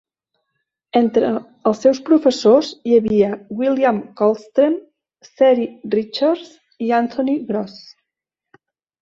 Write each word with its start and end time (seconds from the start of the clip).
Entre 0.99 1.27
els 1.71 1.81
seus 1.85 1.99
professors 2.07 2.69
hi 2.89 2.95
havia 3.01 3.29
William 3.59 4.01
Coldstream, 4.23 4.79
Ceri 5.29 5.69
Richards 5.99 6.51
i 6.89 6.91
Anthony 7.03 7.39
Gross. 7.53 7.79